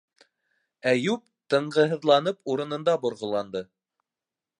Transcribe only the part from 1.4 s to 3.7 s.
тынғыһыҙланып урынында борғоланды.